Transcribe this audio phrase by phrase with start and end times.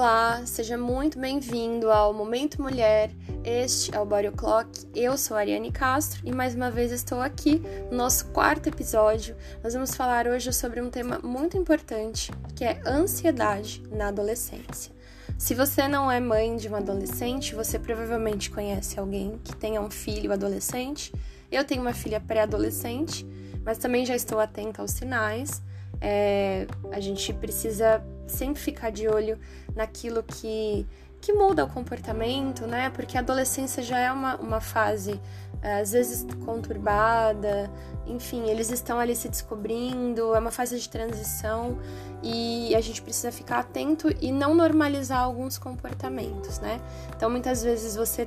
[0.00, 3.10] Olá, seja muito bem-vindo ao Momento Mulher.
[3.44, 4.66] Este é o Body Clock.
[4.94, 7.60] Eu sou a Ariane Castro e mais uma vez estou aqui
[7.90, 9.36] no nosso quarto episódio.
[9.62, 14.90] Nós vamos falar hoje sobre um tema muito importante, que é ansiedade na adolescência.
[15.36, 19.90] Se você não é mãe de uma adolescente, você provavelmente conhece alguém que tenha um
[19.90, 21.12] filho adolescente.
[21.52, 23.26] Eu tenho uma filha pré-adolescente,
[23.62, 25.60] mas também já estou atenta aos sinais.
[26.00, 29.38] É, a gente precisa sempre ficar de olho
[29.74, 30.86] naquilo que,
[31.20, 32.90] que muda o comportamento, né?
[32.90, 35.20] Porque a adolescência já é uma, uma fase,
[35.62, 37.70] eh, às vezes, conturbada,
[38.06, 41.78] enfim, eles estão ali se descobrindo, é uma fase de transição
[42.22, 46.80] e a gente precisa ficar atento e não normalizar alguns comportamentos, né?
[47.14, 48.26] Então, muitas vezes você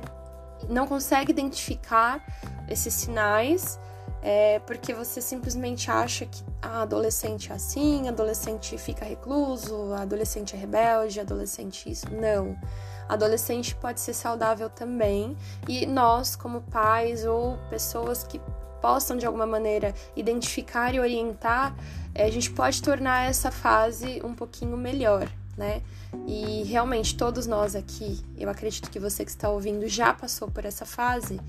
[0.68, 2.24] não consegue identificar
[2.68, 3.78] esses sinais
[4.26, 10.58] é porque você simplesmente acha que a adolescente é assim, adolescente fica recluso, adolescente é
[10.58, 12.06] rebelde, adolescente isso.
[12.10, 12.56] Não.
[13.06, 15.36] Adolescente pode ser saudável também
[15.68, 18.40] e nós, como pais ou pessoas que
[18.80, 21.76] possam de alguma maneira identificar e orientar,
[22.14, 25.82] é, a gente pode tornar essa fase um pouquinho melhor né?
[26.26, 30.64] E realmente todos nós aqui, eu acredito que você que está ouvindo já passou por
[30.64, 31.40] essa fase.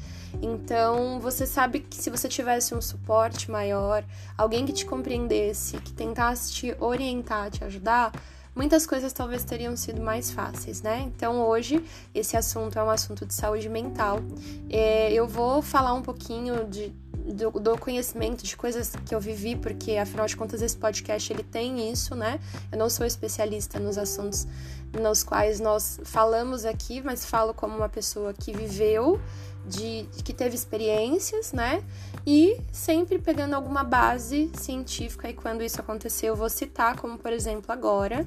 [0.42, 4.04] Então, você sabe que se você tivesse um suporte maior,
[4.38, 8.12] alguém que te compreendesse, que tentasse te orientar, te ajudar,
[8.56, 11.02] muitas coisas talvez teriam sido mais fáceis, né?
[11.14, 11.84] Então hoje
[12.14, 14.20] esse assunto é um assunto de saúde mental.
[14.70, 16.94] É, eu vou falar um pouquinho de
[17.26, 21.44] do, do, conhecimento de coisas que eu vivi, porque afinal de contas esse podcast ele
[21.44, 22.40] tem isso, né?
[22.72, 24.48] Eu não sou especialista nos assuntos
[25.00, 29.20] nos quais nós falamos aqui, mas falo como uma pessoa que viveu,
[29.66, 31.84] de que teve experiências, né?
[32.26, 37.34] E sempre pegando alguma base científica e quando isso aconteceu eu vou citar, como por
[37.34, 38.26] exemplo agora,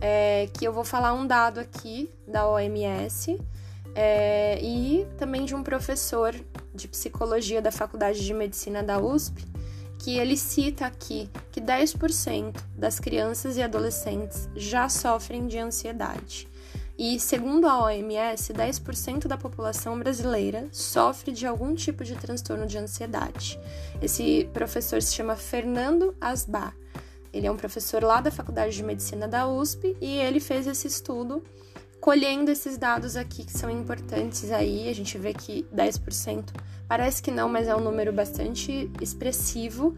[0.00, 3.40] é, que eu vou falar um dado aqui da OMS
[3.94, 6.34] é, e também de um professor
[6.76, 9.44] de psicologia da Faculdade de Medicina da USP,
[9.98, 16.46] que ele cita aqui que 10% das crianças e adolescentes já sofrem de ansiedade.
[16.98, 22.78] E, segundo a OMS, 10% da população brasileira sofre de algum tipo de transtorno de
[22.78, 23.58] ansiedade.
[24.00, 26.74] Esse professor se chama Fernando Asbar.
[27.32, 30.86] Ele é um professor lá da Faculdade de Medicina da USP e ele fez esse
[30.86, 31.42] estudo
[32.06, 36.54] colhendo esses dados aqui que são importantes aí, a gente vê que 10%
[36.86, 39.92] parece que não, mas é um número bastante expressivo,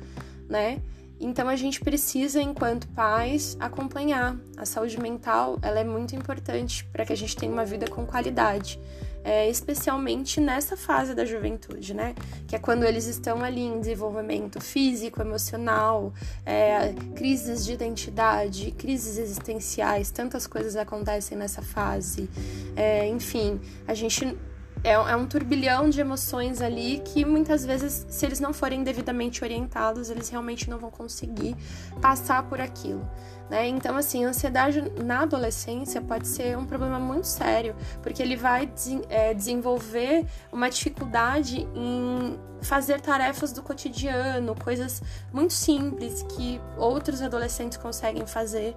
[0.48, 0.80] né?
[1.20, 4.38] Então a gente precisa, enquanto pais, acompanhar.
[4.56, 8.06] A saúde mental ela é muito importante para que a gente tenha uma vida com
[8.06, 8.80] qualidade
[9.28, 12.14] é, especialmente nessa fase da juventude, né?
[12.46, 16.14] Que é quando eles estão ali em desenvolvimento físico, emocional,
[16.46, 22.26] é, crises de identidade, crises existenciais, tantas coisas acontecem nessa fase.
[22.74, 24.34] É, enfim, a gente
[24.82, 29.44] é, é, um turbilhão de emoções ali que muitas vezes, se eles não forem devidamente
[29.44, 31.54] orientados, eles realmente não vão conseguir
[32.00, 33.06] passar por aquilo.
[33.48, 33.66] Né?
[33.68, 38.70] Então, assim, a ansiedade na adolescência pode ser um problema muito sério, porque ele vai
[39.08, 47.78] é, desenvolver uma dificuldade em fazer tarefas do cotidiano, coisas muito simples que outros adolescentes
[47.78, 48.74] conseguem fazer.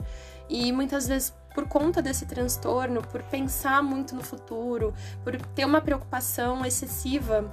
[0.47, 4.93] E muitas vezes, por conta desse transtorno, por pensar muito no futuro,
[5.23, 7.49] por ter uma preocupação excessiva,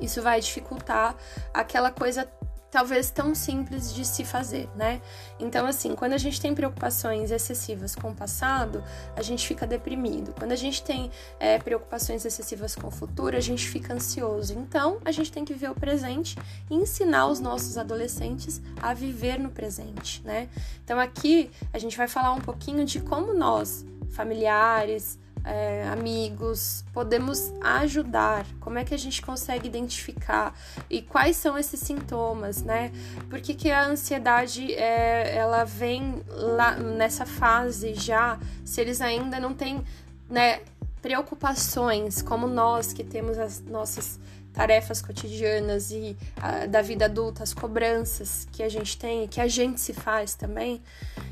[0.00, 1.14] isso vai dificultar
[1.52, 2.28] aquela coisa
[2.70, 5.00] talvez tão simples de se fazer, né?
[5.38, 8.82] Então, assim, quando a gente tem preocupações excessivas com o passado,
[9.16, 10.34] a gente fica deprimido.
[10.38, 14.52] Quando a gente tem é, preocupações excessivas com o futuro, a gente fica ansioso.
[14.52, 16.36] Então, a gente tem que viver o presente
[16.70, 20.48] e ensinar os nossos adolescentes a viver no presente, né?
[20.84, 25.18] Então, aqui a gente vai falar um pouquinho de como nós, familiares,
[25.48, 28.44] é, amigos, podemos ajudar?
[28.60, 30.54] Como é que a gente consegue identificar
[30.90, 32.92] e quais são esses sintomas, né?
[33.30, 39.40] Por que, que a ansiedade é, ela vem lá nessa fase já, se eles ainda
[39.40, 39.82] não têm,
[40.28, 40.60] né?
[41.00, 44.20] Preocupações como nós que temos as nossas
[44.52, 49.48] tarefas cotidianas e a, da vida adulta, as cobranças que a gente tem, que a
[49.48, 50.82] gente se faz também.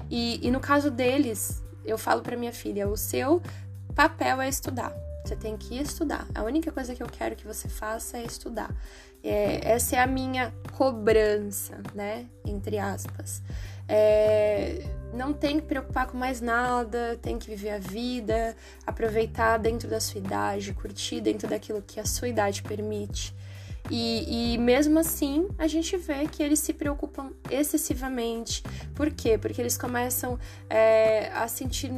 [0.09, 3.43] E, e no caso deles, eu falo para minha filha, o seu
[3.95, 4.93] Papel é estudar.
[5.25, 6.27] Você tem que estudar.
[6.35, 8.73] A única coisa que eu quero que você faça é estudar.
[9.25, 12.27] É, essa é a minha cobrança, né?
[12.45, 13.43] Entre aspas.
[13.89, 18.57] É, não tem que preocupar com mais nada, tem que viver a vida,
[18.87, 23.35] aproveitar dentro da sua idade, curtir dentro daquilo que a sua idade permite.
[23.91, 28.63] E, e mesmo assim, a gente vê que eles se preocupam excessivamente.
[28.95, 29.39] Por quê?
[29.39, 30.39] Porque eles começam
[30.69, 31.91] é, a sentir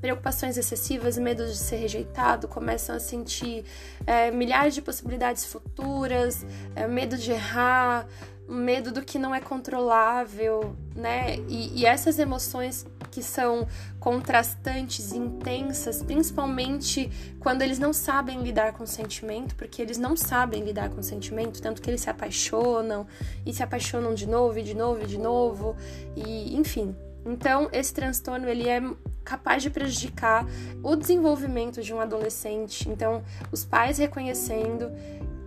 [0.00, 3.64] preocupações excessivas, medo de ser rejeitado, começam a sentir
[4.06, 6.46] é, milhares de possibilidades futuras,
[6.76, 8.06] é, medo de errar,
[8.52, 11.36] medo do que não é controlável, né?
[11.48, 13.66] E, e, essas emoções que são
[14.00, 17.10] contrastantes, intensas, principalmente
[17.40, 21.02] quando eles não sabem lidar com o sentimento, porque eles não sabem lidar com o
[21.02, 23.06] sentimento, tanto que eles se apaixonam
[23.44, 25.76] e se apaixonam de novo e de novo e de novo,
[26.16, 26.94] e enfim.
[27.24, 28.82] Então, esse transtorno ele é
[29.24, 30.44] capaz de prejudicar
[30.82, 32.88] o desenvolvimento de um adolescente.
[32.88, 34.90] Então, os pais reconhecendo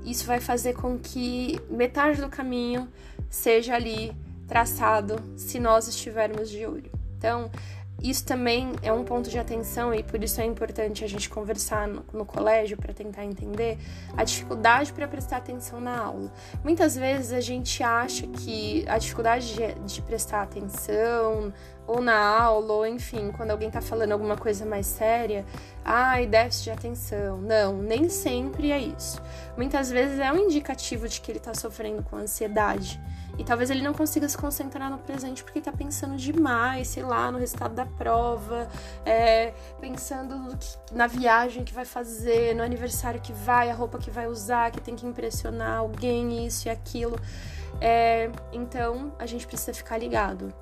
[0.06, 2.88] isso vai fazer com que metade do caminho
[3.30, 4.16] seja ali
[4.48, 6.92] traçado se nós estivermos de olho.
[7.18, 7.50] Então,
[8.02, 11.88] isso também é um ponto de atenção e por isso é importante a gente conversar
[11.88, 13.78] no, no colégio para tentar entender
[14.16, 16.32] a dificuldade para prestar atenção na aula.
[16.64, 21.54] Muitas vezes a gente acha que a dificuldade de, de prestar atenção
[21.88, 25.46] ou na aula, ou enfim, quando alguém está falando alguma coisa mais séria,
[25.84, 27.38] ai, déficit de atenção.
[27.38, 29.22] Não, nem sempre é isso.
[29.56, 33.00] Muitas vezes é um indicativo de que ele está sofrendo com ansiedade.
[33.38, 37.32] E talvez ele não consiga se concentrar no presente porque está pensando demais, sei lá,
[37.32, 38.68] no resultado da prova,
[39.06, 40.58] é, pensando
[40.92, 44.82] na viagem que vai fazer, no aniversário que vai, a roupa que vai usar, que
[44.82, 47.20] tem que impressionar alguém, isso e aquilo.
[47.82, 50.54] É, então a gente precisa ficar ligado.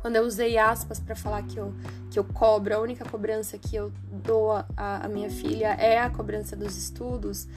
[0.00, 1.74] Quando eu usei aspas para falar que eu,
[2.10, 6.54] que eu cobro, a única cobrança que eu dou a minha filha é a cobrança
[6.54, 7.48] dos estudos,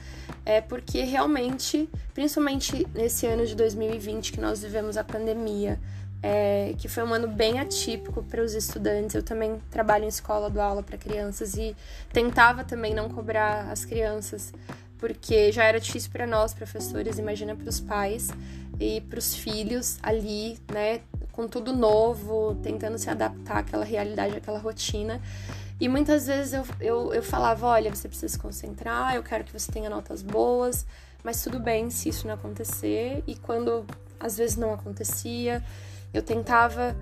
[0.44, 5.78] é porque realmente, principalmente nesse ano de 2020 que nós vivemos a pandemia,
[6.22, 9.14] é, que foi um ano bem atípico para os estudantes.
[9.14, 11.74] Eu também trabalho em escola, dou aula para crianças e
[12.12, 14.52] tentava também não cobrar as crianças,
[14.98, 18.28] porque já era difícil para nós, professores, imagina para os pais
[18.80, 24.58] e para os filhos ali, né, com tudo novo, tentando se adaptar àquela realidade, àquela
[24.58, 25.20] rotina.
[25.78, 29.52] E muitas vezes eu, eu, eu falava: olha, você precisa se concentrar, eu quero que
[29.52, 30.86] você tenha notas boas,
[31.22, 33.22] mas tudo bem se isso não acontecer.
[33.26, 33.84] E quando
[34.18, 35.62] às vezes não acontecia,
[36.12, 36.96] eu tentava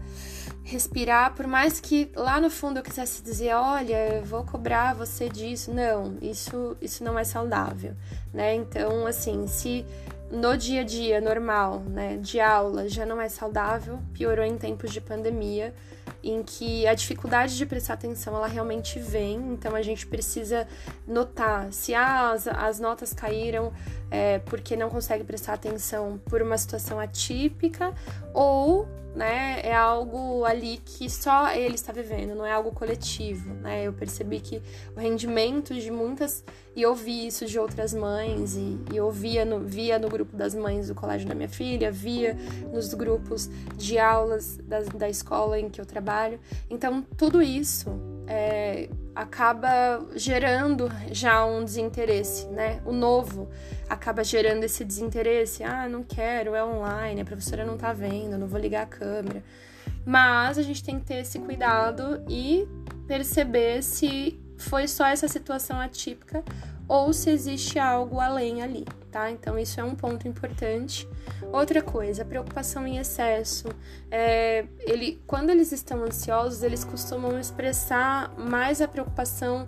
[0.62, 5.28] respirar, por mais que lá no fundo eu quisesse dizer, olha, eu vou cobrar você
[5.28, 5.72] disso.
[5.72, 7.94] Não, isso isso não é saudável,
[8.34, 8.54] né?
[8.54, 9.84] Então, assim, se
[10.30, 14.92] no dia a dia normal, né, de aula, já não é saudável, piorou em tempos
[14.92, 15.74] de pandemia,
[16.22, 20.66] em que a dificuldade de prestar atenção ela realmente vem, então a gente precisa
[21.06, 23.72] notar se ah, as, as notas caíram
[24.10, 27.94] é, porque não consegue prestar atenção por uma situação atípica
[28.34, 33.82] ou né, é algo ali que só ele está vivendo, não é algo coletivo, né?
[33.82, 34.62] Eu percebi que
[34.94, 36.44] o rendimento de muitas
[36.78, 40.86] e ouvi isso de outras mães e, e ouvia no, via no grupo das mães
[40.86, 42.38] do colégio da minha filha, via
[42.72, 46.38] nos grupos de aulas da, da escola em que eu trabalho.
[46.70, 47.90] Então tudo isso
[48.28, 52.80] é, acaba gerando já um desinteresse, né?
[52.86, 53.48] O novo
[53.88, 55.64] acaba gerando esse desinteresse.
[55.64, 59.42] Ah, não quero, é online, a professora não tá vendo, não vou ligar a câmera.
[60.06, 62.68] Mas a gente tem que ter esse cuidado e
[63.08, 66.44] perceber se foi só essa situação atípica
[66.88, 69.30] ou se existe algo além ali, tá?
[69.30, 71.08] Então isso é um ponto importante.
[71.52, 73.68] Outra coisa, preocupação em excesso.
[74.10, 79.64] É, ele, quando eles estão ansiosos, eles costumam expressar mais a preocupação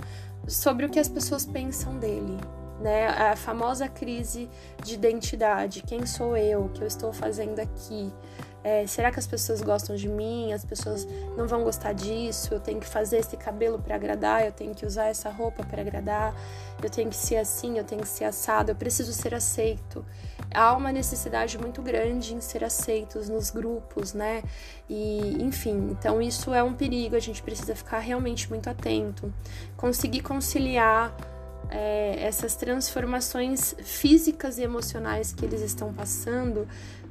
[0.48, 2.38] sobre o que as pessoas pensam dele,
[2.80, 3.08] né?
[3.08, 4.48] A famosa crise
[4.82, 5.82] de identidade.
[5.82, 6.64] Quem sou eu?
[6.64, 8.10] O que eu estou fazendo aqui?
[8.62, 10.52] É, será que as pessoas gostam de mim?
[10.52, 12.52] As pessoas não vão gostar disso?
[12.52, 14.44] Eu tenho que fazer esse cabelo para agradar?
[14.44, 16.34] Eu tenho que usar essa roupa para agradar?
[16.82, 17.78] Eu tenho que ser assim?
[17.78, 18.70] Eu tenho que ser assado?
[18.70, 20.04] Eu preciso ser aceito?
[20.52, 24.42] Há uma necessidade muito grande em ser aceitos nos grupos, né?
[24.88, 27.16] E, enfim, então isso é um perigo.
[27.16, 29.32] A gente precisa ficar realmente muito atento.
[29.76, 31.16] Conseguir conciliar
[31.70, 36.66] é, essas transformações físicas e emocionais que eles estão passando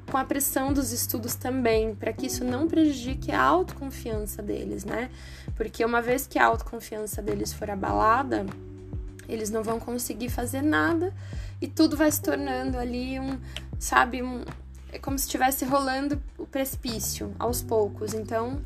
[0.09, 5.09] com a pressão dos estudos também, para que isso não prejudique a autoconfiança deles, né?
[5.55, 8.45] Porque uma vez que a autoconfiança deles for abalada,
[9.27, 11.13] eles não vão conseguir fazer nada
[11.61, 13.39] e tudo vai se tornando ali um,
[13.77, 14.43] sabe, um,
[14.91, 18.13] é como se estivesse rolando o precipício aos poucos.
[18.13, 18.59] Então,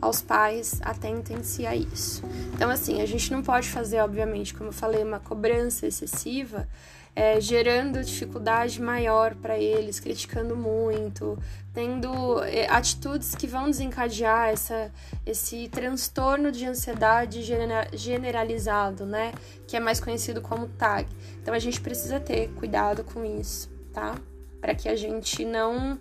[0.00, 2.22] aos pais, atentem-se a isso.
[2.54, 6.68] Então, assim, a gente não pode fazer, obviamente, como eu falei, uma cobrança excessiva,
[7.16, 11.38] é, gerando dificuldade maior para eles, criticando muito,
[11.72, 14.92] tendo é, atitudes que vão desencadear essa,
[15.24, 17.42] esse transtorno de ansiedade
[17.92, 19.32] generalizado, né?
[19.66, 21.06] Que é mais conhecido como TAG.
[21.40, 23.72] Então a gente precisa ter cuidado com isso.
[23.94, 24.16] tá?
[24.60, 25.98] Para que a gente não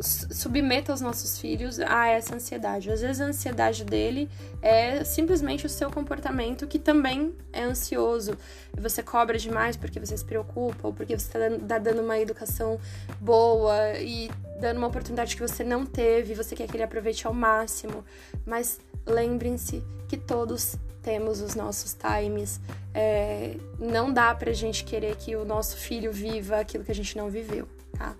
[0.00, 2.90] submeta os nossos filhos a essa ansiedade.
[2.90, 4.28] Às vezes a ansiedade dele
[4.62, 8.36] é simplesmente o seu comportamento que também é ansioso.
[8.78, 12.78] Você cobra demais porque você se preocupa ou porque você está dando uma educação
[13.20, 14.30] boa e
[14.60, 18.04] dando uma oportunidade que você não teve, você quer que ele aproveite ao máximo.
[18.46, 22.60] Mas lembrem-se que todos temos os nossos times.
[22.94, 27.16] É, não dá pra gente querer que o nosso filho viva aquilo que a gente
[27.16, 28.14] não viveu, tá?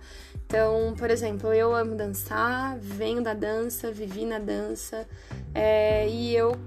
[0.51, 5.07] Então, por exemplo, eu amo dançar, venho da dança, vivi na dança,
[5.55, 6.57] é, e eu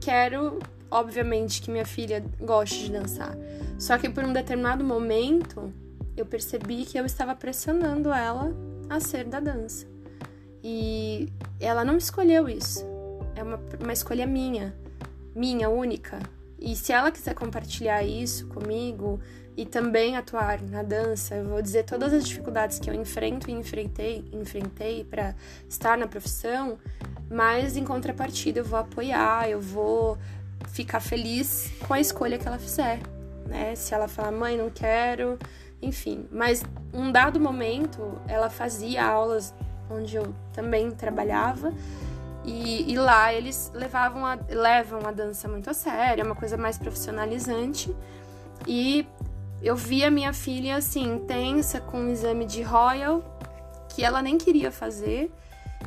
[0.00, 3.36] quero, obviamente, que minha filha goste de dançar.
[3.80, 5.72] Só que por um determinado momento,
[6.16, 8.54] eu percebi que eu estava pressionando ela
[8.88, 9.88] a ser da dança.
[10.62, 12.86] E ela não escolheu isso.
[13.34, 14.72] É uma, uma escolha minha,
[15.34, 16.20] minha única.
[16.60, 19.18] E se ela quiser compartilhar isso comigo,
[19.56, 21.34] e também atuar na dança.
[21.34, 25.34] Eu vou dizer todas as dificuldades que eu enfrento e enfrentei, enfrentei para
[25.68, 26.78] estar na profissão,
[27.30, 30.18] mas em contrapartida eu vou apoiar, eu vou
[30.68, 33.00] ficar feliz com a escolha que ela fizer,
[33.46, 33.74] né?
[33.74, 35.38] Se ela falar, mãe, não quero,
[35.80, 36.26] enfim.
[36.30, 39.54] Mas um dado momento ela fazia aulas
[39.90, 41.72] onde eu também trabalhava.
[42.44, 46.56] E, e lá eles levavam a, levam a dança muito a sério, é uma coisa
[46.56, 47.94] mais profissionalizante.
[48.66, 49.06] E
[49.62, 53.22] eu vi a minha filha assim, tensa com um exame de Royal
[53.88, 55.30] que ela nem queria fazer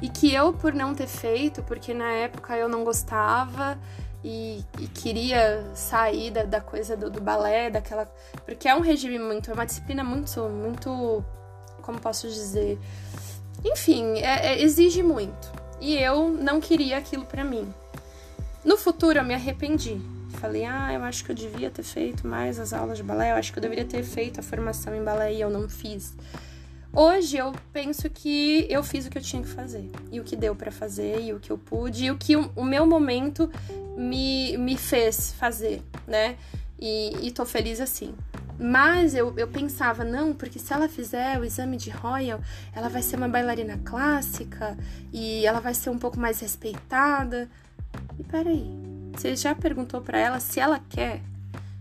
[0.02, 3.78] e que eu, por não ter feito, porque na época eu não gostava
[4.24, 8.06] e, e queria sair da, da coisa do, do, balé, daquela.
[8.46, 11.24] Porque é um regime muito, é uma disciplina muito, muito.
[11.82, 12.80] Como posso dizer?
[13.64, 15.52] Enfim, é, é, exige muito.
[15.80, 17.72] E eu não queria aquilo para mim.
[18.64, 20.02] No futuro eu me arrependi,
[20.36, 23.36] falei, ah, eu acho que eu devia ter feito mais as aulas de balé, eu
[23.36, 26.16] acho que eu deveria ter feito a formação em balé e eu não fiz.
[26.94, 30.36] Hoje eu penso que eu fiz o que eu tinha que fazer, e o que
[30.36, 33.52] deu para fazer, e o que eu pude, e o que o, meu momento
[33.98, 36.38] me, me fez fazer, né?
[36.80, 38.16] E, e tô feliz assim.
[38.58, 42.40] Mas eu, eu pensava, não, porque se ela fizer o exame de Royal,
[42.74, 44.78] ela vai ser uma bailarina clássica
[45.12, 47.50] e ela vai ser um pouco mais respeitada.
[48.18, 48.72] E peraí,
[49.22, 51.22] você já perguntou para ela se ela quer?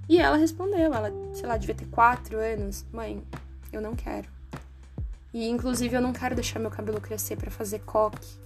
[0.09, 2.85] E ela respondeu, ela, sei lá, devia ter quatro anos.
[2.93, 3.23] Mãe,
[3.73, 4.29] eu não quero.
[5.33, 8.45] E inclusive eu não quero deixar meu cabelo crescer para fazer coque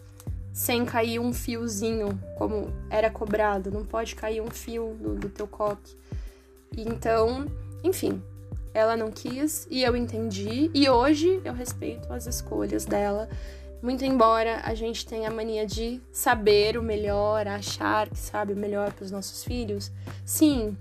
[0.53, 3.71] sem cair um fiozinho, como era cobrado.
[3.71, 5.97] Não pode cair um fio do, do teu coque.
[6.77, 7.47] Então,
[7.85, 8.23] enfim,
[8.75, 10.71] ela não quis e eu entendi.
[10.75, 13.29] E hoje eu respeito as escolhas dela
[13.81, 18.57] muito embora a gente tenha a mania de saber o melhor, achar que sabe o
[18.57, 19.93] melhor para os nossos filhos,
[20.25, 20.77] sim,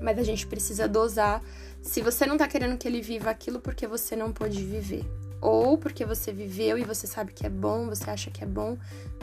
[0.00, 1.42] mas a gente precisa dosar.
[1.80, 5.04] Se você não tá querendo que ele viva aquilo porque você não pôde viver,
[5.40, 8.76] ou porque você viveu e você sabe que é bom, você acha que é bom,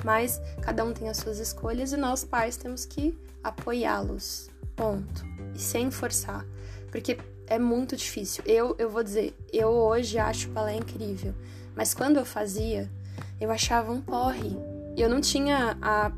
[0.03, 4.49] mas cada um tem as suas escolhas e nós pais temos que apoiá-los.
[4.75, 5.25] Ponto.
[5.53, 6.45] E sem forçar,
[6.91, 7.17] porque
[7.47, 8.43] é muito difícil.
[8.45, 11.33] Eu eu vou dizer, eu hoje acho o balé incrível
[11.79, 12.91] mas quando eu fazia,
[13.39, 14.53] eu achava um porre.
[14.97, 16.11] Eu não tinha a,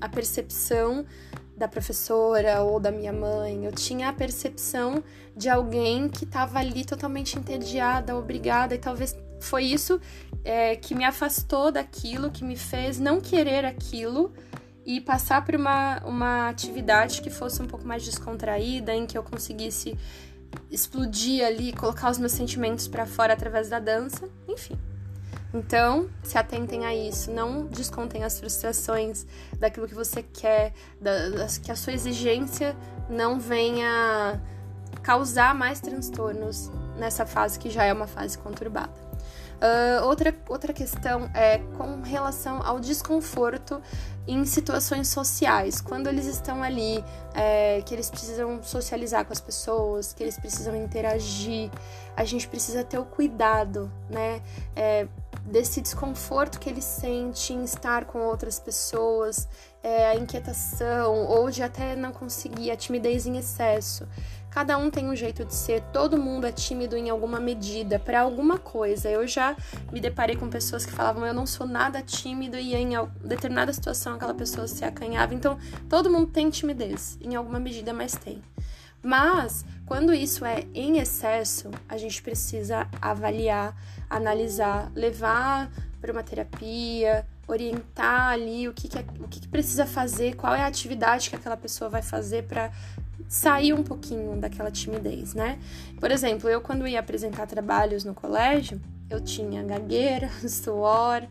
[0.00, 1.06] a percepção
[1.56, 5.04] da professora ou da minha mãe, eu tinha a percepção
[5.36, 10.00] de alguém que estava ali totalmente entediada, obrigada, e talvez foi isso
[10.44, 14.32] é, que me afastou daquilo, que me fez não querer aquilo
[14.84, 19.22] e passar por uma, uma atividade que fosse um pouco mais descontraída, em que eu
[19.22, 19.96] conseguisse
[20.72, 24.76] explodir ali, colocar os meus sentimentos para fora através da dança, enfim.
[25.54, 29.24] Então, se atentem a isso, não descontem as frustrações
[29.56, 32.76] daquilo que você quer, da, da, que a sua exigência
[33.08, 34.42] não venha
[35.00, 39.04] causar mais transtornos nessa fase que já é uma fase conturbada.
[39.54, 43.80] Uh, outra, outra questão é com relação ao desconforto
[44.26, 50.12] em situações sociais, quando eles estão ali, é, que eles precisam socializar com as pessoas,
[50.12, 51.70] que eles precisam interagir,
[52.16, 54.40] a gente precisa ter o cuidado, né?
[54.74, 55.06] É,
[55.44, 59.48] desse desconforto que ele sente em estar com outras pessoas,
[59.82, 64.08] é, a inquietação ou de até não conseguir, a timidez em excesso.
[64.50, 68.20] Cada um tem um jeito de ser, todo mundo é tímido em alguma medida, para
[68.20, 69.10] alguma coisa.
[69.10, 69.56] Eu já
[69.92, 74.14] me deparei com pessoas que falavam eu não sou nada tímido e em determinada situação
[74.14, 75.34] aquela pessoa se acanhava.
[75.34, 75.58] Então,
[75.88, 78.40] todo mundo tem timidez, em alguma medida, mas tem.
[79.02, 83.76] Mas, quando isso é em excesso, a gente precisa avaliar,
[84.08, 89.84] analisar, levar para uma terapia, orientar ali o que, que, é, o que, que precisa
[89.86, 92.70] fazer, qual é a atividade que aquela pessoa vai fazer para
[93.28, 95.58] sair um pouquinho daquela timidez, né?
[96.00, 101.22] Por exemplo, eu quando ia apresentar trabalhos no colégio, eu tinha gagueira, suor,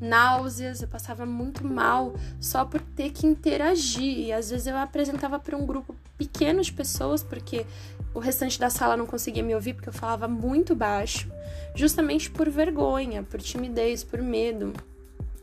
[0.00, 4.26] náuseas, eu passava muito mal só por ter que interagir.
[4.26, 7.66] E às vezes eu apresentava para um grupo pequeno de pessoas, porque
[8.14, 11.30] o restante da sala não conseguia me ouvir, porque eu falava muito baixo,
[11.74, 14.72] justamente por vergonha, por timidez, por medo.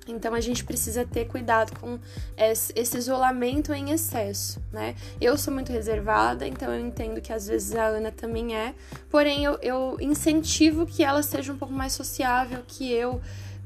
[0.07, 1.97] Então a gente precisa ter cuidado com
[2.37, 4.95] esse isolamento em excesso, né?
[5.19, 8.73] Eu sou muito reservada, então eu entendo que às vezes a Ana também é,
[9.09, 13.21] porém eu, eu incentivo que ela seja um pouco mais sociável que eu,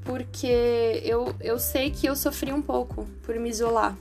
[0.07, 3.95] porque eu, eu sei que eu sofri um pouco por me isolar,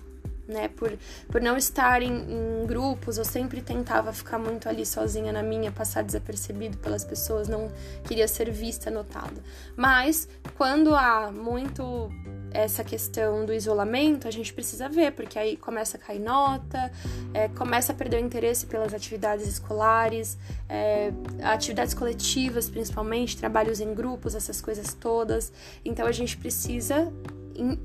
[0.47, 0.69] né?
[0.69, 0.97] Por,
[1.29, 5.73] por não estar em, em, grupos, eu sempre tentava ficar muito ali sozinha na minha,
[5.73, 7.71] passar desapercebido pelas pessoas, não
[8.05, 9.43] queria ser vista, notada.
[9.77, 12.11] Mas quando há muito
[12.53, 16.91] essa questão do isolamento, a gente precisa ver, porque aí começa a cair nota,
[17.35, 20.39] é, começa a perder o interesse pelas atividades escolares,
[20.69, 21.13] é,
[21.43, 25.53] atividades coletivas, principalmente, trabalhos em grupos, essas coisas todas.
[25.85, 27.13] Então a gente precisa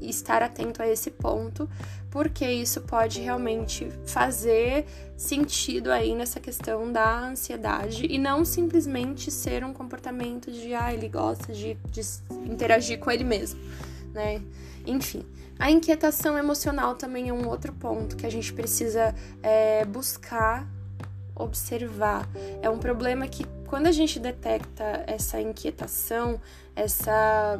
[0.02, 1.70] estar atento a esse ponto,
[2.10, 4.86] porque isso pode realmente fazer
[5.16, 11.08] sentido aí nessa questão da ansiedade e não simplesmente ser um comportamento de ah, ele
[11.08, 12.02] gosta de, de
[12.46, 13.60] interagir com ele mesmo,
[14.14, 14.42] né?
[14.86, 15.24] Enfim,
[15.60, 19.14] a inquietação emocional também é um outro ponto que a gente precisa
[19.44, 20.68] é, buscar
[21.36, 22.28] observar.
[22.62, 26.40] É um problema que quando a gente detecta essa inquietação,
[26.76, 27.60] essa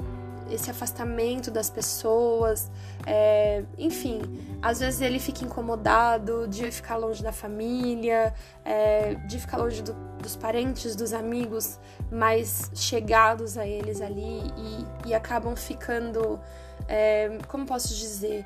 [0.50, 2.72] esse afastamento das pessoas,
[3.06, 4.22] é, enfim,
[4.62, 8.34] às vezes ele fica incomodado de ficar longe da família,
[8.64, 11.80] é, de ficar longe do, dos parentes, dos amigos
[12.12, 16.40] mais chegados a eles ali e, e acabam ficando,
[16.88, 18.46] é, como posso dizer,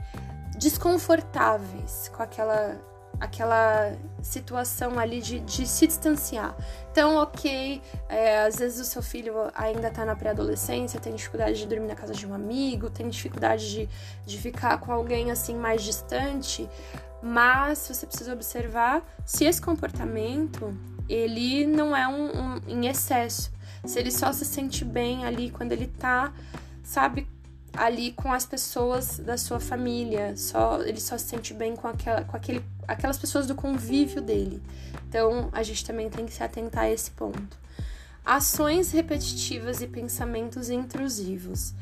[0.57, 2.77] desconfortáveis com aquela
[3.19, 6.55] aquela situação ali de, de se distanciar.
[6.91, 11.67] Então, ok, é, às vezes o seu filho ainda tá na pré-adolescência, tem dificuldade de
[11.67, 13.89] dormir na casa de um amigo, tem dificuldade de,
[14.25, 16.69] de ficar com alguém assim mais distante,
[17.21, 23.51] mas você precisa observar se esse comportamento ele não é um, um em excesso,
[23.83, 26.33] se ele só se sente bem ali quando ele tá,
[26.83, 27.27] sabe,
[27.75, 32.23] ali com as pessoas da sua família, só ele só se sente bem com aquela,
[32.23, 34.61] com aquele, aquelas pessoas do convívio dele.
[35.07, 37.57] Então a gente também tem que se atentar a esse ponto.
[38.25, 41.73] Ações repetitivas e pensamentos intrusivos.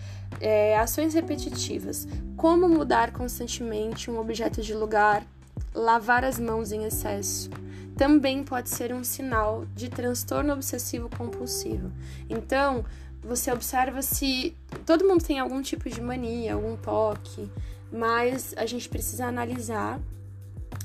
[0.42, 2.08] É, ações repetitivas.
[2.36, 5.26] Como mudar constantemente um objeto de lugar,
[5.74, 7.50] lavar as mãos em excesso.
[7.96, 11.92] Também pode ser um sinal de transtorno obsessivo compulsivo.
[12.30, 12.84] Então,
[13.24, 14.56] você observa se
[14.86, 17.50] todo mundo tem algum tipo de mania, algum toque,
[17.92, 20.00] mas a gente precisa analisar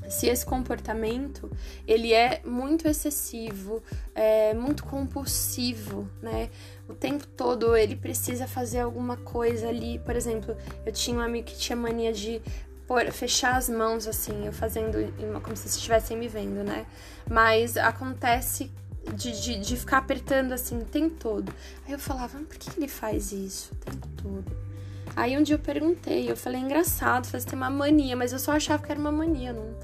[0.09, 1.51] se esse comportamento
[1.87, 3.83] ele é muito excessivo,
[4.15, 6.51] é muito compulsivo, né?
[6.89, 9.99] O tempo todo ele precisa fazer alguma coisa ali.
[9.99, 12.41] Por exemplo, eu tinha um amigo que tinha mania de
[12.87, 14.97] por, fechar as mãos assim, eu fazendo
[15.43, 16.87] como se estivessem me vendo, né?
[17.29, 18.71] Mas acontece
[19.15, 21.53] de, de, de, ficar apertando assim o tempo todo.
[21.87, 24.57] Aí eu falava, por que ele faz isso o tempo todo?
[25.17, 28.53] Aí um dia eu perguntei, eu falei, engraçado, faz ter uma mania, mas eu só
[28.53, 29.75] achava que era uma mania, não,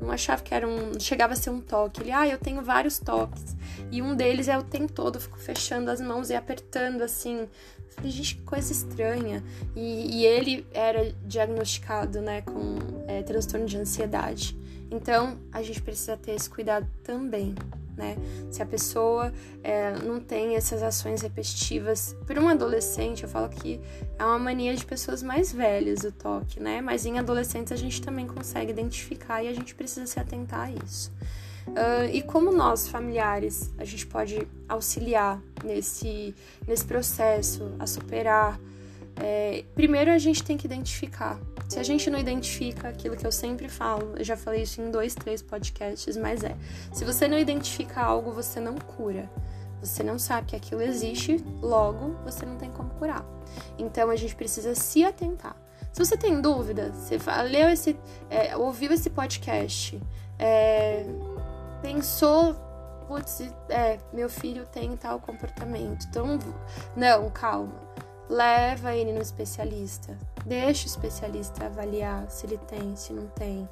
[0.00, 0.98] não achava que era um.
[0.98, 2.00] chegava a ser um toque.
[2.00, 3.56] Ele, ah, eu tenho vários toques.
[3.90, 7.40] E um deles é o tempo todo, eu fico fechando as mãos e apertando assim.
[7.40, 7.48] Eu
[7.90, 9.42] falei, gente, que coisa estranha.
[9.74, 14.56] E, e ele era diagnosticado, né, com é, transtorno de ansiedade.
[14.90, 17.54] Então, a gente precisa ter esse cuidado também
[17.98, 18.16] né?
[18.50, 19.32] Se a pessoa
[19.62, 23.80] é, não tem essas ações repetitivas, para um adolescente, eu falo que
[24.18, 26.80] é uma mania de pessoas mais velhas o toque, né?
[26.80, 30.70] Mas em adolescentes a gente também consegue identificar e a gente precisa se atentar a
[30.70, 31.12] isso.
[31.68, 36.34] Uh, e como nós, familiares, a gente pode auxiliar nesse,
[36.66, 38.58] nesse processo, a superar
[39.20, 41.38] é, primeiro a gente tem que identificar.
[41.68, 44.90] Se a gente não identifica aquilo que eu sempre falo, eu já falei isso em
[44.90, 46.56] dois, três podcasts, mas é:
[46.92, 49.30] se você não identifica algo, você não cura.
[49.80, 53.24] Você não sabe que aquilo existe, logo você não tem como curar.
[53.78, 55.56] Então a gente precisa se atentar.
[55.92, 60.00] Se você tem dúvida, você leu esse, é, ouviu esse podcast,
[60.38, 61.04] é,
[61.80, 62.54] pensou,
[63.06, 66.06] putz, é, meu filho tem tal comportamento.
[66.08, 66.38] Então,
[66.96, 67.87] não, calma
[68.28, 70.16] leva ele no especialista.
[70.44, 73.68] Deixa o especialista avaliar se ele tem, se não tem.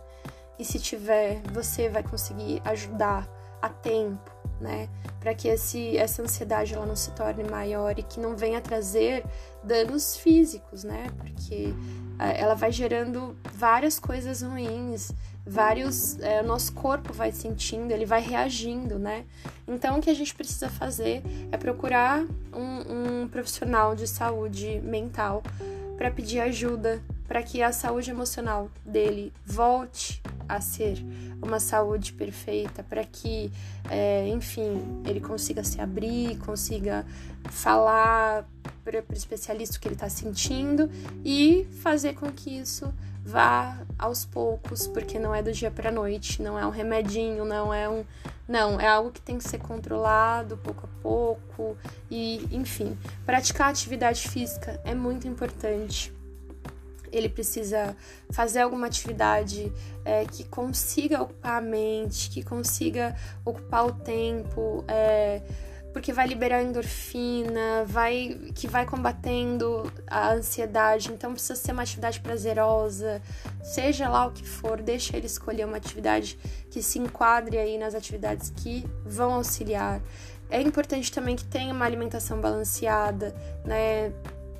[0.59, 3.29] E se tiver, você vai conseguir ajudar
[3.61, 4.89] a tempo, né?
[5.21, 9.25] Para que esse, essa ansiedade ela não se torne maior e que não venha trazer
[9.63, 11.07] danos físicos, né?
[11.19, 11.75] Porque
[12.19, 15.13] é, ela vai gerando várias coisas ruins,
[15.47, 16.19] vários.
[16.21, 19.25] É, nosso corpo vai sentindo, ele vai reagindo, né?
[19.67, 25.43] Então, o que a gente precisa fazer é procurar um, um profissional de saúde mental
[25.97, 30.99] para pedir ajuda, para que a saúde emocional dele volte a ser
[31.43, 33.51] uma saúde perfeita, para que,
[33.91, 37.05] é, enfim, ele consiga se abrir, consiga
[37.51, 38.47] falar
[38.85, 40.89] para o especialista o que ele está sentindo
[41.25, 42.93] e fazer com que isso
[43.27, 47.75] vá aos poucos, porque não é do dia para noite, não é um remedinho, não
[47.75, 48.05] é um.
[48.47, 51.77] Não, é algo que tem que ser controlado pouco a pouco
[52.09, 56.15] e, enfim, praticar atividade física é muito importante
[57.13, 57.97] ele precisa
[58.31, 59.73] fazer alguma atividade
[60.05, 65.41] é, que consiga ocupar a mente, que consiga ocupar o tempo, é,
[65.97, 71.11] porque vai liberar endorfina, vai que vai combatendo a ansiedade.
[71.11, 73.23] Então precisa ser uma atividade prazerosa,
[73.65, 76.39] seja lá o que for, deixa ele escolher uma atividade
[76.71, 80.03] que se enquadre aí nas atividades que vão auxiliar.
[80.51, 84.13] É importante também que tenha uma alimentação balanceada, né?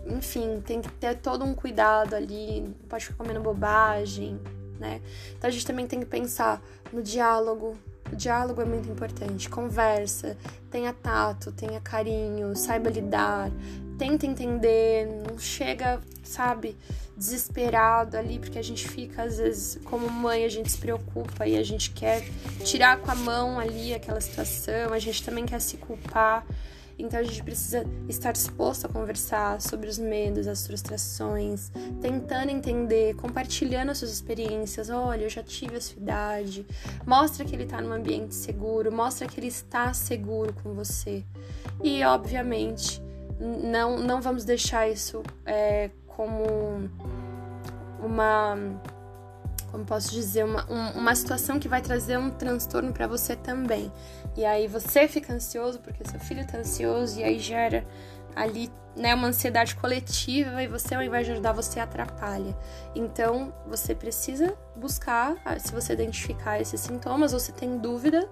[0.07, 4.41] enfim, tem que ter todo um cuidado ali, não pode ficar comendo bobagem,
[4.81, 5.03] né?
[5.37, 7.77] Então a gente também tem que pensar no diálogo.
[8.13, 9.49] O diálogo é muito importante.
[9.49, 10.37] Conversa,
[10.71, 13.51] tenha tato, tenha carinho, saiba lidar,
[13.99, 16.77] tenta entender, não chega, sabe,
[17.17, 21.57] desesperado ali, porque a gente fica, às vezes, como mãe, a gente se preocupa e
[21.57, 22.23] a gente quer
[22.65, 26.45] tirar com a mão ali aquela situação, a gente também quer se culpar.
[26.99, 33.15] Então a gente precisa estar disposto a conversar sobre os medos, as frustrações, tentando entender,
[33.17, 34.89] compartilhando as suas experiências.
[34.89, 36.67] Olha, eu já tive essa idade.
[37.07, 41.23] Mostra que ele está num ambiente seguro, mostra que ele está seguro com você.
[41.83, 43.03] E, obviamente,
[43.39, 46.89] não, não vamos deixar isso é, como
[48.03, 48.57] uma
[49.77, 53.93] como posso dizer, uma, um, uma situação que vai trazer um transtorno para você também.
[54.35, 57.87] E aí você fica ansioso porque seu filho tá ansioso e aí gera
[58.35, 62.57] ali né, uma ansiedade coletiva e você, ao invés de ajudar, você atrapalha.
[62.95, 68.27] Então, você precisa buscar, ah, se você identificar esses sintomas ou se tem dúvida,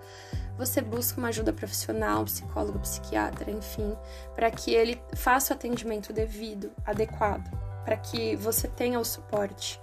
[0.56, 3.94] você busca uma ajuda profissional, psicólogo, psiquiatra, enfim,
[4.34, 7.50] para que ele faça o atendimento devido, adequado,
[7.84, 9.78] para que você tenha o suporte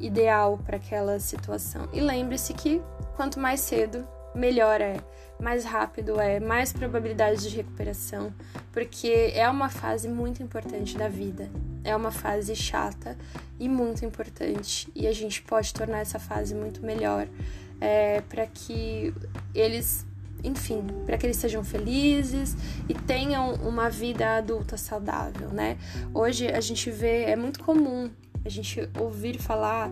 [0.00, 1.88] ideal para aquela situação.
[1.92, 2.82] E lembre-se que
[3.16, 4.96] quanto mais cedo, melhor é,
[5.40, 8.32] mais rápido é, mais probabilidades de recuperação,
[8.72, 11.50] porque é uma fase muito importante da vida.
[11.84, 13.16] É uma fase chata
[13.58, 17.26] e muito importante, e a gente pode tornar essa fase muito melhor
[17.80, 19.14] é, para que
[19.54, 20.06] eles
[20.44, 22.56] enfim, para que eles sejam felizes
[22.88, 25.76] e tenham uma vida adulta saudável, né?
[26.14, 28.10] Hoje a gente vê, é muito comum
[28.46, 29.90] a gente ouvir falar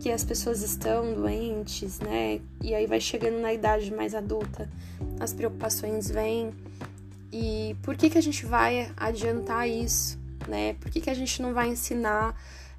[0.00, 2.40] que as pessoas estão doentes, né?
[2.60, 4.68] E aí vai chegando na idade mais adulta,
[5.20, 6.52] as preocupações vêm.
[7.32, 10.74] E por que, que a gente vai adiantar isso, né?
[10.74, 12.36] Por que, que a gente não vai ensinar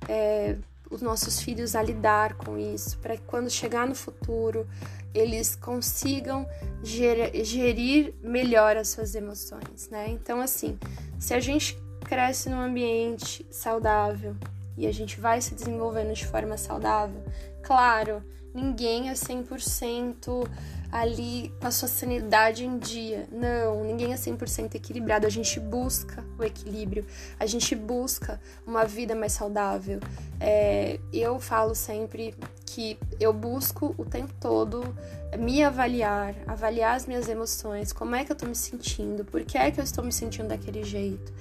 [0.10, 0.58] é,
[0.89, 4.67] os nossos filhos a lidar com isso, para que quando chegar no futuro
[5.13, 6.47] eles consigam
[6.84, 10.10] gerir, gerir melhor as suas emoções, né?
[10.10, 10.78] Então, assim,
[11.19, 14.36] se a gente cresce num ambiente saudável,
[14.77, 17.21] e a gente vai se desenvolvendo de forma saudável.
[17.62, 20.47] Claro, ninguém é 100%
[20.91, 23.27] ali com a sua sanidade em dia.
[23.31, 25.25] Não, ninguém é 100% equilibrado.
[25.25, 27.05] A gente busca o equilíbrio,
[27.39, 29.99] a gente busca uma vida mais saudável.
[30.39, 34.95] É, eu falo sempre que eu busco o tempo todo
[35.38, 39.57] me avaliar, avaliar as minhas emoções, como é que eu tô me sentindo, por que
[39.57, 41.33] é que eu estou me sentindo daquele jeito.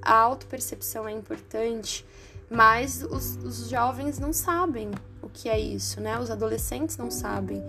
[0.00, 2.04] A autopercepção é importante
[2.54, 4.90] mas os, os jovens não sabem
[5.20, 6.18] o que é isso, né?
[6.18, 7.62] Os adolescentes não sabem.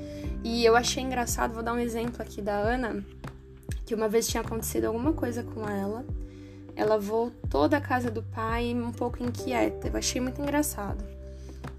[0.43, 3.04] E eu achei engraçado, vou dar um exemplo aqui da Ana,
[3.86, 6.06] que uma vez tinha acontecido alguma coisa com ela.
[6.76, 9.88] Ela voltou da casa do pai um pouco inquieta.
[9.88, 11.04] Eu achei muito engraçado.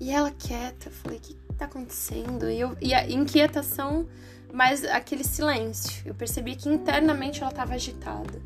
[0.01, 2.51] E ela quieta, eu falei, o que tá acontecendo?
[2.51, 4.09] E, eu, e a inquietação,
[4.53, 6.03] mas aquele silêncio.
[6.07, 8.41] Eu percebi que internamente ela estava agitada.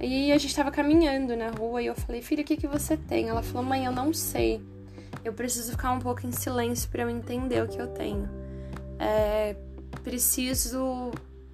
[0.00, 2.96] E a gente tava caminhando na rua e eu falei, filha, o que, que você
[2.96, 3.28] tem?
[3.28, 4.62] Ela falou, mãe, eu não sei.
[5.24, 8.28] Eu preciso ficar um pouco em silêncio para eu entender o que eu tenho.
[8.98, 9.56] É,
[10.02, 11.10] preciso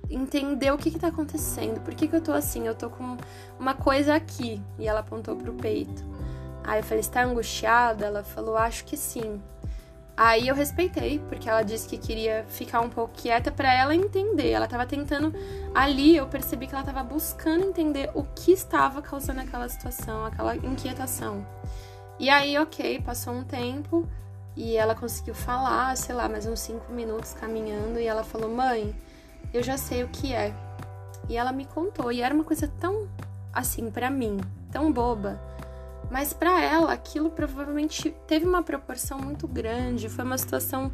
[0.08, 1.80] entender o que, que tá acontecendo.
[1.80, 2.66] Por que, que eu tô assim?
[2.66, 3.16] Eu tô com
[3.58, 4.60] uma coisa aqui.
[4.78, 6.04] E ela apontou pro peito.
[6.64, 8.06] Aí eu falei, está angustiada?
[8.06, 9.40] Ela falou, acho que sim.
[10.22, 14.50] Aí eu respeitei, porque ela disse que queria ficar um pouco quieta para ela entender.
[14.50, 15.32] Ela tava tentando
[15.74, 20.54] ali, eu percebi que ela tava buscando entender o que estava causando aquela situação, aquela
[20.56, 21.42] inquietação.
[22.18, 24.06] E aí, OK, passou um tempo
[24.54, 28.94] e ela conseguiu falar, sei lá, mais uns cinco minutos caminhando e ela falou: "Mãe,
[29.54, 30.54] eu já sei o que é".
[31.30, 33.08] E ela me contou, e era uma coisa tão
[33.54, 34.38] assim para mim,
[34.70, 35.40] tão boba
[36.10, 40.08] mas para ela, aquilo provavelmente teve uma proporção muito grande.
[40.08, 40.90] Foi uma situação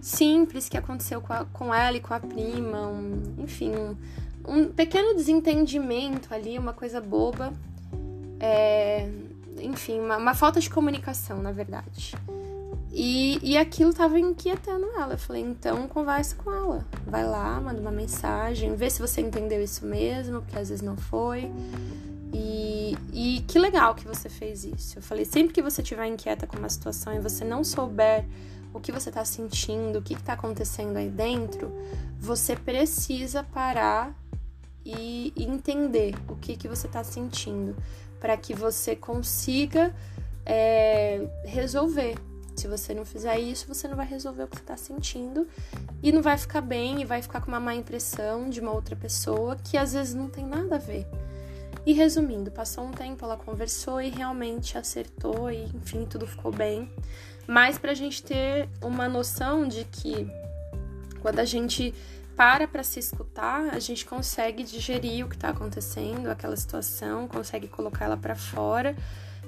[0.00, 2.88] simples que aconteceu com, a, com ela e com a prima.
[2.88, 3.96] Um, enfim, um,
[4.48, 7.52] um, pequeno desentendimento ali, uma coisa boba.
[8.40, 9.08] É,
[9.60, 12.14] enfim, uma, uma, falta de comunicação, na verdade.
[12.90, 15.12] E, e aquilo tava inquietando ela.
[15.14, 16.86] Eu falei, então conversa com ela.
[17.06, 20.96] Vai lá, manda uma mensagem, vê se você entendeu isso mesmo, porque às vezes não
[20.96, 21.50] foi.
[22.36, 24.98] E, e que legal que você fez isso.
[24.98, 28.24] Eu falei, sempre que você estiver inquieta com uma situação e você não souber
[28.72, 31.72] o que você está sentindo, o que está acontecendo aí dentro,
[32.18, 34.12] você precisa parar
[34.84, 37.76] e entender o que, que você está sentindo,
[38.18, 39.94] para que você consiga
[40.44, 42.16] é, resolver.
[42.56, 45.46] Se você não fizer isso, você não vai resolver o que você está sentindo
[46.02, 48.96] e não vai ficar bem e vai ficar com uma má impressão de uma outra
[48.96, 51.06] pessoa que às vezes não tem nada a ver.
[51.86, 56.90] E resumindo, passou um tempo, ela conversou e realmente acertou e enfim, tudo ficou bem.
[57.46, 60.26] Mas para a gente ter uma noção de que
[61.20, 61.94] quando a gente
[62.36, 67.68] para para se escutar, a gente consegue digerir o que está acontecendo, aquela situação, consegue
[67.68, 68.96] colocar ela para fora,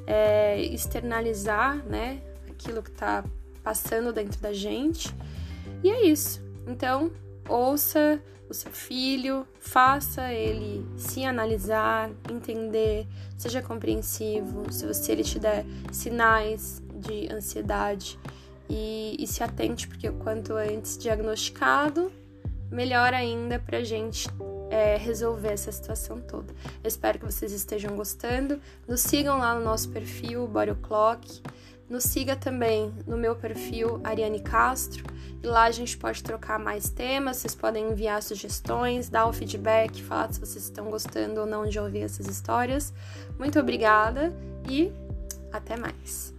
[0.07, 3.25] é, externalizar, né, aquilo que está
[3.63, 5.13] passando dentro da gente.
[5.83, 6.41] E é isso.
[6.67, 7.11] Então,
[7.49, 13.07] ouça o seu filho, faça ele se analisar, entender,
[13.37, 18.19] seja compreensivo, se você ele te der sinais de ansiedade
[18.69, 22.13] e, e se atente, porque quanto antes diagnosticado,
[22.71, 24.29] melhor ainda para a gente
[24.71, 26.53] é, resolver essa situação toda.
[26.83, 28.61] Eu espero que vocês estejam gostando.
[28.87, 31.43] Nos sigam lá no nosso perfil, Body Clock.
[31.89, 35.05] Nos siga também no meu perfil, Ariane Castro.
[35.43, 40.03] E lá a gente pode trocar mais temas, vocês podem enviar sugestões, dar um feedback,
[40.03, 42.93] falar se vocês estão gostando ou não de ouvir essas histórias.
[43.39, 44.33] Muito obrigada
[44.69, 44.93] e
[45.53, 46.36] até mais!